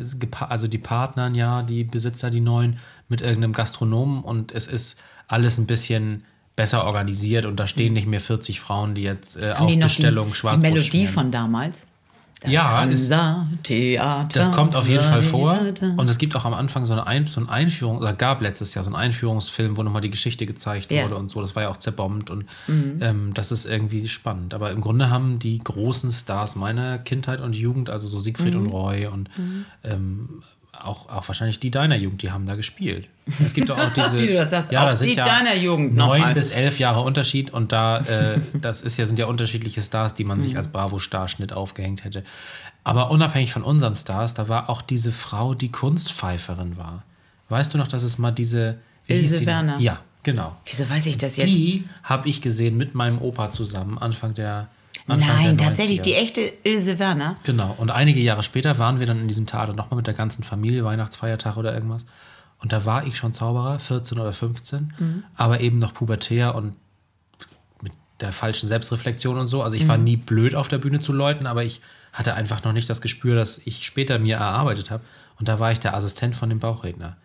[0.49, 2.79] also die Partnern ja, die Besitzer, die neuen,
[3.11, 4.97] mit irgendeinem Gastronomen und es ist
[5.29, 6.25] alles ein bisschen
[6.57, 9.77] besser organisiert und da stehen nicht mehr 40 Frauen, die jetzt äh, Haben auf die
[9.79, 11.09] Bestellung die, die Melodie schmieren.
[11.14, 11.87] von damals?
[12.41, 14.29] Das Ja, ist- Hansa-Theater.
[14.38, 15.59] Das kommt auf jeden Fall vor.
[15.97, 18.75] Und es gibt auch am Anfang so eine, Ein so eine Einführung, oder gab letztes
[18.75, 21.05] Jahr so einen Einführungsfilm, wo nochmal die Geschichte gezeigt Ja.
[21.05, 21.41] wurde und so.
[21.41, 24.55] Das war ja auch zerbombt und ähm, das ist irgendwie spannend.
[24.55, 28.67] Aber im Grunde haben die großen Stars meiner Kindheit und Jugend, also so Siegfried und
[28.67, 29.29] Roy und
[29.85, 30.43] ähm,
[30.85, 33.09] auch, auch wahrscheinlich die deiner Jugend, die haben da gespielt.
[33.45, 34.19] Es gibt doch auch diese.
[34.19, 36.79] Wie du das sagst, ja, auch da sind die ja deiner Jugend Neun bis elf
[36.79, 40.57] Jahre Unterschied und da, äh, das ist ja, sind ja unterschiedliche Stars, die man sich
[40.57, 42.25] als Bravo-Starschnitt aufgehängt hätte.
[42.85, 47.03] Aber unabhängig von unseren Stars, da war auch diese Frau, die Kunstpfeiferin war.
[47.49, 48.79] Weißt du noch, dass es mal diese.
[49.07, 49.47] Ilse?
[49.47, 49.79] Werner.
[49.79, 50.57] Ja, genau.
[50.64, 51.49] Wieso weiß ich das jetzt?
[51.49, 54.69] Die habe ich gesehen mit meinem Opa zusammen, Anfang der.
[55.09, 56.05] Anfang Nein, tatsächlich, 90er.
[56.05, 57.37] die echte Ilse Werner.
[57.44, 57.75] Genau.
[57.79, 60.85] Und einige Jahre später waren wir dann in diesem Theater nochmal mit der ganzen Familie,
[60.85, 62.05] Weihnachtsfeiertag oder irgendwas.
[62.61, 66.75] Und da war ich schon Zauberer, 14 oder 15, aber eben noch pubertär und
[67.81, 69.62] mit der falschen Selbstreflexion und so.
[69.62, 71.81] Also ich war nie blöd auf der Bühne zu läuten, aber ich
[72.12, 75.05] hatte einfach noch nicht das Gespür, das ich später mir erarbeitet habe.
[75.38, 77.16] Und da war ich der Assistent von dem Bauchredner.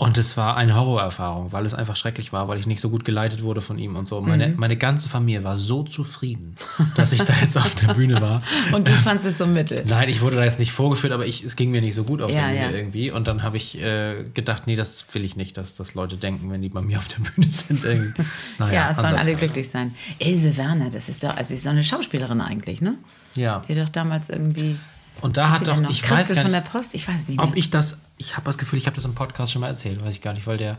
[0.00, 3.04] Und es war eine Horrorerfahrung, weil es einfach schrecklich war, weil ich nicht so gut
[3.04, 4.20] geleitet wurde von ihm und so.
[4.20, 6.54] Meine, meine ganze Familie war so zufrieden,
[6.94, 8.40] dass ich da jetzt auf der Bühne war.
[8.72, 9.82] Und du fandst es so mittel.
[9.88, 12.22] Nein, ich wurde da jetzt nicht vorgeführt, aber ich, es ging mir nicht so gut
[12.22, 12.70] auf Ja, der Bühne ja.
[12.70, 13.10] irgendwie.
[13.10, 16.48] Und dann habe ich äh, gedacht, nee, das will ich nicht, dass das Leute denken,
[16.52, 17.84] wenn die bei mir auf der Bühne sind.
[18.60, 19.96] Naja, Ja, es sollen alle glücklich sein.
[20.20, 22.94] Ilse Werner, das ist doch, also sie ist doch eine Schauspielerin eigentlich, ne?
[23.34, 23.62] Ja.
[23.66, 24.76] Die doch damals irgendwie.
[25.22, 27.38] Und da hat doch, ich Christel weiß gar von nicht, der Post, ich weiß nicht
[27.38, 27.44] mehr.
[27.48, 30.02] ob ich das, ich habe das Gefühl, ich habe das im Podcast schon mal erzählt,
[30.04, 30.76] weiß ich gar nicht, weil der,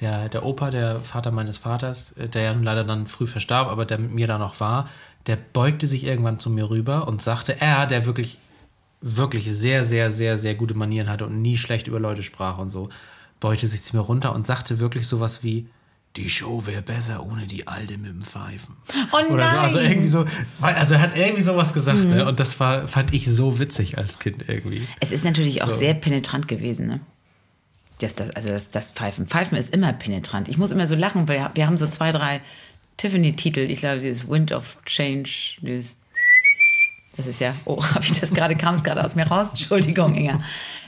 [0.00, 3.68] der, der Opa, der Vater meines Vaters, äh, der ja nun leider dann früh verstarb,
[3.68, 4.88] aber der mit mir da noch war,
[5.26, 8.38] der beugte sich irgendwann zu mir rüber und sagte, er, der wirklich,
[9.00, 12.70] wirklich sehr, sehr, sehr, sehr gute Manieren hatte und nie schlecht über Leute sprach und
[12.70, 12.88] so,
[13.40, 15.66] beugte sich zu mir runter und sagte wirklich sowas wie,
[16.16, 18.76] die Show wäre besser ohne die Alte mit dem Pfeifen.
[19.12, 20.24] Oh Oder so, also irgendwie so,
[20.60, 22.26] also er hat irgendwie sowas gesagt, ne?
[22.26, 24.86] Und das war, fand ich so witzig als Kind irgendwie.
[25.00, 25.76] Es ist natürlich auch So.
[25.76, 27.00] sehr penetrant gewesen, ne?
[27.98, 29.26] Das, das, also das, das Pfeifen.
[29.26, 30.48] Pfeifen ist immer penetrant.
[30.48, 32.40] Ich muss immer so lachen, weil wir haben so zwei, drei
[32.96, 33.60] Tiffany-Titel.
[33.60, 35.98] Ich glaube, dieses Wind of Change, dieses
[37.16, 39.50] Das ist ja, oh, habe ich das gerade, kam es gerade aus mir raus?
[39.50, 40.40] Entschuldigung, Inga.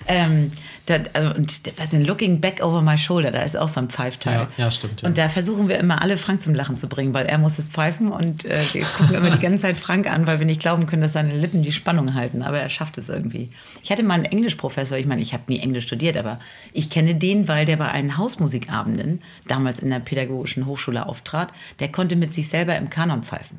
[0.06, 0.52] Ähm,
[0.86, 3.88] da, also, und was in Looking Back Over My Shoulder, da ist auch so ein
[3.88, 4.48] Pfeifteil.
[4.56, 5.08] Ja, ja, stimmt, ja.
[5.08, 7.68] Und da versuchen wir immer alle Frank zum Lachen zu bringen, weil er muss es
[7.68, 10.86] pfeifen und äh, wir gucken immer die ganze Zeit Frank an, weil wir nicht glauben
[10.86, 12.42] können, dass seine Lippen die Spannung halten.
[12.42, 13.50] Aber er schafft es irgendwie.
[13.82, 16.38] Ich hatte mal einen Englischprofessor, ich meine, ich habe nie Englisch studiert, aber
[16.72, 21.52] ich kenne den, weil der bei einen Hausmusikabenden damals in der Pädagogischen Hochschule auftrat.
[21.80, 23.58] Der konnte mit sich selber im Kanon pfeifen.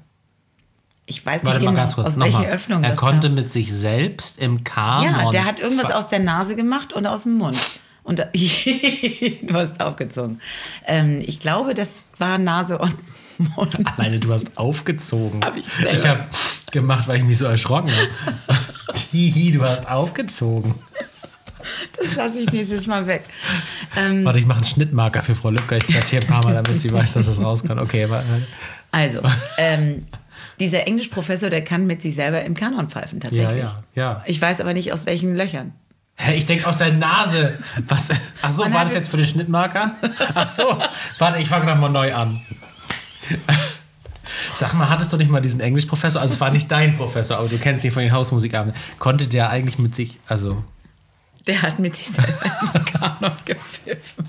[1.07, 2.07] Ich weiß Warte nicht mal genau, ganz kurz.
[2.07, 2.47] aus welcher mal.
[2.49, 3.35] Öffnung er das konnte kam.
[3.35, 5.05] mit sich selbst im Kanon.
[5.05, 7.57] Ja, der hat irgendwas aus der Nase gemacht und aus dem Mund.
[8.03, 10.39] Und du hast aufgezogen.
[10.85, 12.95] Ähm, ich glaube, das war Nase und
[13.55, 13.77] Mund.
[13.97, 15.43] Alleine du hast aufgezogen.
[15.43, 15.93] Hab ich selber.
[15.93, 16.21] ich habe
[16.71, 18.59] gemacht, weil ich mich so erschrocken habe.
[19.11, 20.75] Hihi, du hast aufgezogen.
[21.99, 23.23] Das lasse ich nächstes Mal weg.
[23.97, 25.77] Ähm, Warte, ich mache einen Schnittmarker für Frau Lübcker.
[25.77, 27.79] Ich hier ein paar Mal, damit sie weiß, dass es raus kann.
[27.79, 28.23] Okay, aber,
[28.91, 29.21] also,
[29.57, 30.05] ähm,
[30.59, 33.61] dieser Englischprofessor, der kann mit sich selber im Kanon pfeifen, tatsächlich.
[33.61, 34.23] Ja, ja, ja.
[34.25, 35.73] Ich weiß aber nicht, aus welchen Löchern.
[36.17, 37.57] Hä, ich denke aus der Nase.
[37.87, 38.09] Was?
[38.41, 39.91] Ach so, Man war das jetzt für den Schnittmarker?
[40.33, 40.77] Ach so.
[41.19, 42.39] Warte, ich fange nochmal neu an.
[44.53, 46.21] Sag mal, hattest du nicht mal diesen Englischprofessor?
[46.21, 48.79] Also es war nicht dein Professor, aber du kennst ihn von den Hausmusikabenden.
[48.97, 50.63] Konnte der eigentlich mit sich, also
[51.47, 52.31] Der hat mit sich selber
[52.73, 54.23] im Kanon gepfiffen.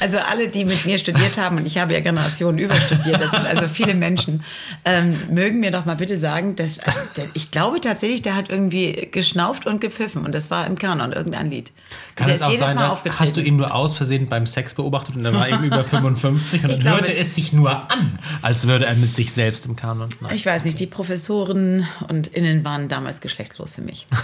[0.00, 3.46] Also alle, die mit mir studiert haben, und ich habe ja Generationen überstudiert, das sind
[3.46, 4.44] also viele Menschen,
[4.84, 8.50] ähm, mögen mir doch mal bitte sagen, dass, also der, ich glaube tatsächlich, der hat
[8.50, 11.72] irgendwie geschnauft und gepfiffen und das war im Kanon, irgendein Lied.
[12.16, 15.24] kann es auch sein, dass, hast du ihn nur aus Versehen beim Sex beobachtet und
[15.24, 18.84] er war eben über 55 und dann glaube- hörte es sich nur an, als würde
[18.84, 20.10] er mit sich selbst im Kanon.
[20.20, 20.34] Nein.
[20.34, 24.06] Ich weiß nicht, die Professoren und Innen waren damals geschlechtslos für mich.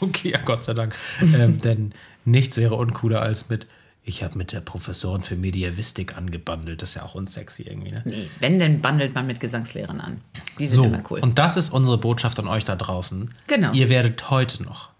[0.00, 0.94] Okay, ja, Gott sei Dank.
[1.20, 1.92] ähm, denn
[2.24, 3.66] nichts wäre uncooler als mit,
[4.02, 6.82] ich habe mit der Professorin für Mediavistik angebandelt.
[6.82, 7.90] Das ist ja auch unsexy irgendwie.
[7.90, 8.02] Ne?
[8.04, 10.20] Nee, wenn, dann bandelt man mit Gesangslehrern an.
[10.58, 11.20] Die sind So, immer cool.
[11.20, 13.30] und das ist unsere Botschaft an euch da draußen.
[13.46, 13.72] Genau.
[13.72, 14.90] Ihr werdet heute noch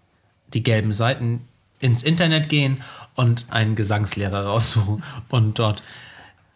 [0.53, 1.41] die gelben Seiten
[1.79, 2.81] ins Internet gehen
[3.15, 5.83] und einen Gesangslehrer raussuchen und dort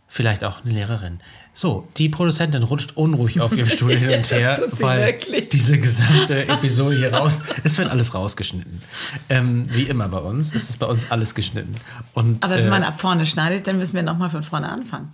[0.08, 1.20] vielleicht auch eine Lehrerin.
[1.54, 5.50] So, die Produzentin rutscht unruhig auf ihrem Stuhl hin und her, weil wirklich.
[5.50, 8.82] diese gesamte Episode hier raus, es wird alles rausgeschnitten.
[9.28, 11.76] Ähm, wie immer bei uns, ist es bei uns alles geschnitten.
[12.14, 15.14] Und, Aber wenn äh, man ab vorne schneidet, dann müssen wir nochmal von vorne anfangen.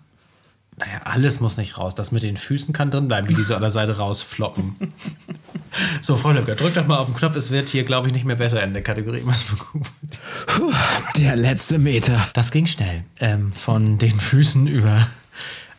[0.78, 1.96] naja, alles muss nicht raus.
[1.96, 4.76] Das mit den Füßen kann drin bleiben, wie die so an der Seite rausfloppen.
[6.04, 7.36] so, Frau Lübcker, drück doch mal auf den Knopf.
[7.36, 9.24] Es wird hier, glaube ich, nicht mehr besser in der Kategorie.
[10.46, 10.72] Puh,
[11.18, 12.28] der letzte Meter.
[12.34, 13.06] Das ging schnell.
[13.20, 15.08] Ähm, von den Füßen über.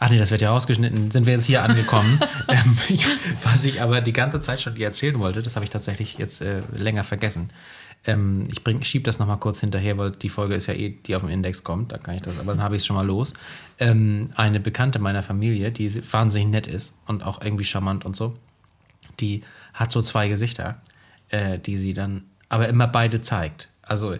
[0.00, 1.10] Ach nee, das wird ja rausgeschnitten.
[1.10, 2.20] Sind wir jetzt hier angekommen.
[2.48, 3.06] ähm, ich,
[3.42, 6.40] was ich aber die ganze Zeit schon dir erzählen wollte, das habe ich tatsächlich jetzt
[6.40, 7.48] äh, länger vergessen.
[8.04, 11.16] Ähm, ich bring, schieb das nochmal kurz hinterher, weil die Folge ist ja eh, die
[11.16, 11.92] auf dem Index kommt.
[11.92, 13.34] Da kann ich das, aber dann habe ich es schon mal los.
[13.78, 18.34] Ähm, eine Bekannte meiner Familie, die wahnsinnig nett ist und auch irgendwie charmant und so,
[19.18, 19.42] die
[19.74, 20.80] hat so zwei Gesichter,
[21.28, 23.68] äh, die sie dann aber immer beide zeigt.
[23.82, 24.16] Also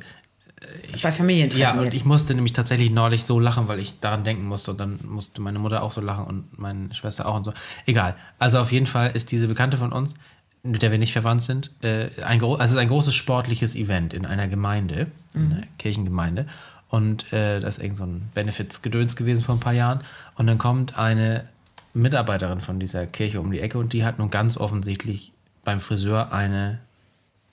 [1.03, 1.95] Bei Familientreffen ja, und jetzt.
[1.95, 4.73] ich musste nämlich tatsächlich neulich so lachen, weil ich daran denken musste.
[4.73, 7.53] Und dann musste meine Mutter auch so lachen und meine Schwester auch und so.
[7.87, 8.17] Egal.
[8.39, 10.15] Also auf jeden Fall ist diese Bekannte von uns,
[10.63, 14.13] mit der wir nicht verwandt sind, äh, ein, also es ist ein großes sportliches Event
[14.13, 16.47] in einer Gemeinde, in einer Kirchengemeinde.
[16.89, 20.01] Und äh, das ist irgend so ein Benefits-Gedöns gewesen vor ein paar Jahren.
[20.37, 21.45] Und dann kommt eine
[21.95, 25.33] Mitarbeiterin von dieser Kirche um die Ecke und die hat nun ganz offensichtlich
[25.65, 26.81] beim Friseur eine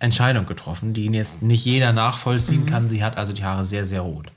[0.05, 2.89] Entscheidung getroffen, die jetzt nicht jeder nachvollziehen kann.
[2.89, 4.27] Sie hat also die Haare sehr, sehr rot.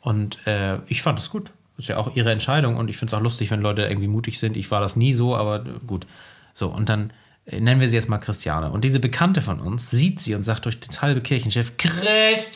[0.00, 1.50] Und äh, ich fand es gut.
[1.76, 4.38] Ist ja auch ihre Entscheidung und ich finde es auch lustig, wenn Leute irgendwie mutig
[4.38, 4.56] sind.
[4.56, 6.06] Ich war das nie so, aber äh, gut.
[6.52, 7.12] So, und dann
[7.46, 8.70] äh, nennen wir sie jetzt mal Christiane.
[8.70, 12.46] Und diese Bekannte von uns sieht sie und sagt durch das halbe Kirchenschiff: Christiane,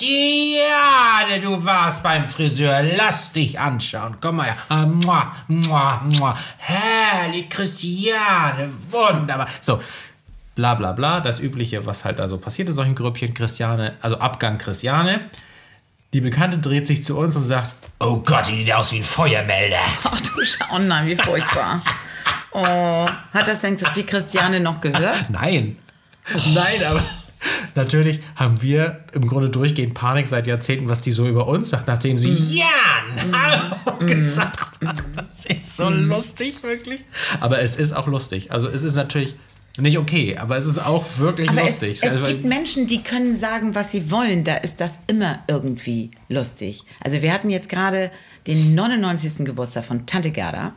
[1.41, 4.17] du warst beim Friseur, lass dich anschauen.
[4.21, 4.57] Komm mal her.
[4.69, 6.39] Ah, mua, mua, mua.
[6.59, 9.49] Herrlich, Christiane, wunderbar.
[9.61, 9.81] So,
[10.55, 13.35] bla bla bla, das Übliche, was halt da so passiert in solchen Grüppchen.
[13.35, 15.29] Christiane, also Abgang Christiane.
[16.13, 19.03] Die Bekannte dreht sich zu uns und sagt: Oh Gott, die sieht aus wie ein
[19.03, 19.79] Feuermelder.
[20.05, 21.83] Oh, du Schau, oh nein, wie furchtbar.
[22.53, 25.29] Oh, hat das denn die Christiane noch gehört?
[25.31, 25.77] Nein.
[26.55, 27.03] Nein, aber
[27.75, 31.89] natürlich haben wir im Grunde durchgehend Panik seit Jahrzehnten, was die so über uns sagt,
[31.89, 35.03] nachdem sie Jan Hallo gesagt hat.
[35.35, 37.05] Das ist so lustig, wirklich.
[37.41, 38.53] Aber es ist auch lustig.
[38.53, 39.35] Also es ist natürlich
[39.79, 41.99] nicht okay, aber es ist auch wirklich Aber es, lustig.
[42.03, 44.45] es Also, gibt Menschen, die können sagen, was sie wollen.
[44.45, 46.83] Da ist das immer irgendwie lustig.
[47.01, 48.11] Also wir hatten jetzt gerade
[48.47, 49.45] den 99.
[49.45, 50.75] Geburtstag von Tante Gerda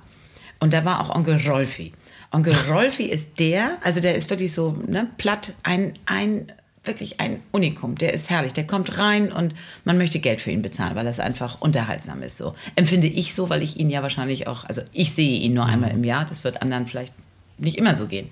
[0.59, 1.93] und da war auch Onkel Rolfi.
[2.31, 6.51] Onkel Rolfi ist der, also der ist wirklich so ne, platt, ein, ein
[6.83, 7.95] wirklich ein Unikum.
[7.95, 8.53] Der ist herrlich.
[8.53, 12.37] Der kommt rein und man möchte Geld für ihn bezahlen, weil das einfach unterhaltsam ist.
[12.37, 15.65] So empfinde ich so, weil ich ihn ja wahrscheinlich auch, also ich sehe ihn nur
[15.65, 16.25] einmal im Jahr.
[16.25, 17.13] Das wird anderen vielleicht
[17.59, 18.29] nicht immer so gehen.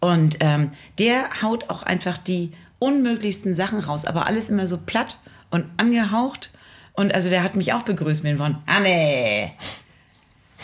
[0.00, 5.18] Und ähm, der haut auch einfach die unmöglichsten Sachen raus, aber alles immer so platt
[5.50, 6.50] und angehaucht.
[6.92, 9.52] Und also der hat mich auch begrüßt mit den Worten, Anne,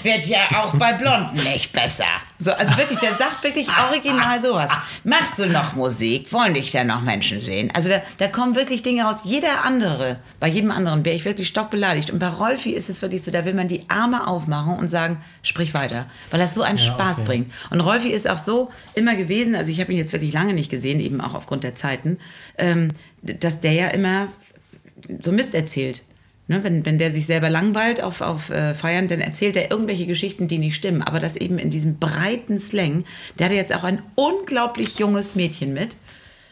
[0.02, 2.06] wird ja auch bei Blonden nicht besser.
[2.38, 4.70] So, also wirklich, der sagt wirklich original sowas.
[5.04, 6.32] Machst du noch Musik?
[6.32, 7.70] Wollen dich da noch Menschen sehen?
[7.72, 9.18] Also da, da kommen wirklich Dinge raus.
[9.24, 12.10] Jeder andere, bei jedem anderen wäre ich wirklich stockbeleidigt.
[12.10, 15.22] Und bei Rolfi ist es wirklich so, da will man die Arme aufmachen und sagen,
[15.42, 16.06] sprich weiter.
[16.30, 17.26] Weil das so einen Ja, Spaß okay.
[17.26, 17.52] bringt.
[17.70, 20.70] Und Rolfi ist auch so immer gewesen, also ich habe ihn jetzt wirklich lange nicht
[20.70, 22.18] gesehen, eben auch aufgrund der Zeiten,
[22.58, 22.88] ähm,
[23.22, 24.28] dass der ja immer
[25.22, 26.02] so Mist erzählt.
[26.52, 30.06] Ne, wenn, wenn der sich selber langweilt auf, auf äh, Feiern, dann erzählt er irgendwelche
[30.06, 31.02] Geschichten, die nicht stimmen.
[31.02, 33.04] Aber das eben in diesem breiten Slang.
[33.38, 35.96] Der hatte jetzt auch ein unglaublich junges Mädchen mit.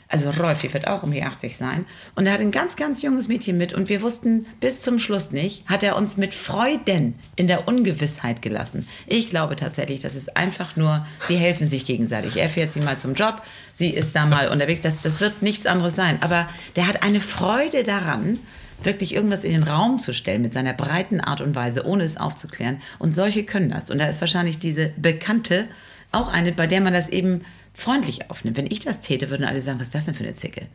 [0.08, 1.84] Also Rolfi wird auch um die 80 sein.
[2.14, 3.74] Und er hat ein ganz, ganz junges Mädchen mit.
[3.74, 8.40] Und wir wussten bis zum Schluss nicht, hat er uns mit Freuden in der Ungewissheit
[8.40, 8.88] gelassen.
[9.06, 12.38] Ich glaube tatsächlich, das ist einfach nur, sie helfen sich gegenseitig.
[12.38, 13.42] Er fährt sie mal zum Job,
[13.74, 14.80] sie ist da mal unterwegs.
[14.80, 16.16] Das, das wird nichts anderes sein.
[16.22, 18.38] Aber der hat eine Freude daran,
[18.85, 22.16] wirklich irgendwas in den Raum zu stellen mit seiner breiten Art und Weise, ohne es
[22.16, 22.81] aufzuklären.
[22.99, 23.90] Und solche können das.
[23.90, 25.66] Und da ist wahrscheinlich diese Bekannte
[26.12, 27.43] auch eine, bei der man das eben
[27.75, 28.57] freundlich aufnimmt.
[28.57, 30.66] Wenn ich das täte, würden alle sagen, was ist das denn für eine Zicke?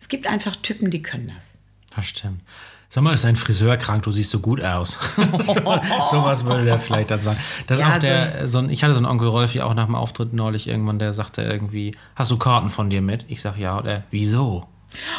[0.00, 1.58] Es gibt einfach Typen, die können das.
[1.94, 2.40] Das stimmt.
[2.88, 4.02] Sag mal, ist ein Friseur krank?
[4.02, 4.98] Du siehst so gut aus.
[5.16, 5.60] so,
[6.10, 7.38] sowas würde der vielleicht dann sagen.
[7.66, 9.94] Das Ja, auch der, so ein, ich hatte so einen Onkel Rolfi auch nach dem
[9.94, 13.24] Auftritt neulich irgendwann, der sagte irgendwie, hast du Karten von dir mit?
[13.28, 14.68] Ich sag ja, oder wieso?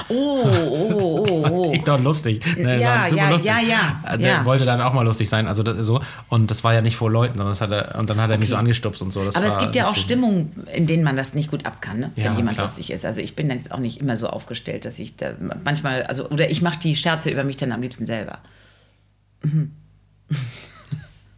[0.09, 1.71] Oh, oh, oh, oh.
[1.73, 2.43] Ich doch lustig.
[2.57, 3.47] Ne, Ja, ja, lustig.
[3.47, 4.45] ja, ja, Der ja.
[4.45, 6.01] wollte dann auch mal lustig sein, also das, so.
[6.29, 8.37] Und das war ja nicht vor Leuten, sondern das hat er, und dann hat er
[8.37, 9.23] mich so angestupst und so.
[9.25, 9.95] Das Aber es gibt ja auch.
[9.95, 12.11] Stimmungen, in denen man das nicht gut ab kann, ne?
[12.15, 12.67] wenn Ja, jemand klar.
[12.67, 13.05] lustig ist.
[13.05, 15.31] Also ich bin dann jetzt auch nicht immer so aufgestellt, dass ich da
[15.63, 18.39] manchmal, also oder ich mache die Scherze über mich dann am liebsten selber.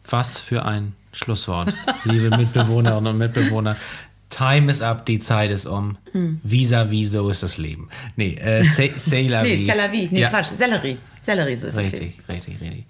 [0.09, 3.75] Was für ein Schlusswort, liebe Mitbewohnerinnen und Mitbewohner.
[4.29, 5.97] Time is up, die Zeit ist um.
[6.43, 7.89] Vis-à-vis, so ist das Leben.
[8.15, 9.65] Nee, äh, c'est la Nee, vie.
[9.69, 10.07] c'est la vie.
[10.11, 10.47] Nee, Ja, Quatsch.
[10.53, 10.97] Sellerie.
[11.21, 11.85] Sellerie, so ist es.
[11.85, 12.85] Richtig, richtig, richtig.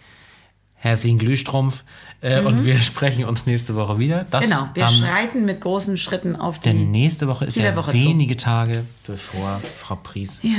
[0.76, 1.84] Herzlichen Glühstrumpf.
[2.22, 4.26] Äh, Und wir sprechen uns nächste Woche wieder.
[4.30, 4.50] Das Mhm.
[4.50, 6.70] Genau, wir schreiten mit großen Schritten auf die.
[6.70, 7.98] denn nächste Woche ist Kieler ja Woche zu.
[7.98, 10.52] wenige Tage, bevor Frau Pries Ja.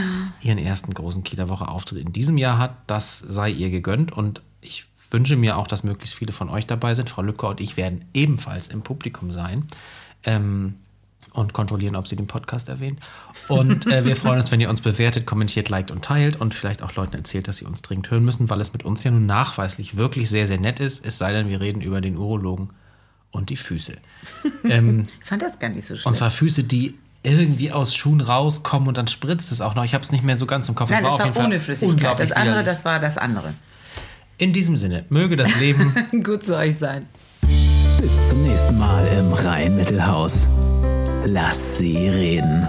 [0.42, 2.76] ihren ersten großen Kieler Woche Auftritt in diesem Jahr hat.
[2.88, 6.94] Das sei ihr gegönnt und ich wünsche mir auch, dass möglichst viele von euch dabei
[6.94, 7.08] sind.
[7.08, 9.64] Frau Lübcker und ich werden ebenfalls im Publikum sein.
[10.26, 10.74] Ähm,
[11.36, 12.98] und kontrollieren, ob sie den Podcast erwähnt.
[13.48, 16.82] Und äh, wir freuen uns, wenn ihr uns bewertet, kommentiert, liked und teilt und vielleicht
[16.82, 19.26] auch Leuten erzählt, dass sie uns dringend hören müssen, weil es mit uns ja nun
[19.26, 21.04] nachweislich wirklich sehr, sehr nett ist.
[21.04, 22.70] Es sei denn, wir reden über den Urologen
[23.30, 23.98] und die Füße.
[24.64, 26.10] ähm, Ich fand das gar nicht so schlimm.
[26.10, 29.84] und zwar Füße, die irgendwie aus Schuhen rauskommen und dann spritzt es auch noch.
[29.84, 30.90] Ich habe es nicht mehr so ganz im Kopf.
[30.90, 32.18] Nein, das war Fall ohne Flüssigkeit.
[32.18, 32.66] Das andere, widerlich.
[32.66, 33.52] das war das andere.
[34.38, 37.06] In diesem Sinne, möge das Leben Gut soll ich sein.
[38.06, 40.46] Bis zum nächsten Mal im Rhein-Mittelhaus.
[41.24, 42.68] Lass sie reden.